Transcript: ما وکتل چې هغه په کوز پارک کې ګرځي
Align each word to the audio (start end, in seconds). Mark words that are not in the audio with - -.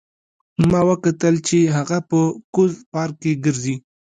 ما 0.69 0.79
وکتل 0.89 1.35
چې 1.47 1.57
هغه 1.75 1.97
په 2.09 2.19
کوز 2.55 2.73
پارک 2.93 3.15
کې 3.21 3.31
ګرځي 3.45 3.75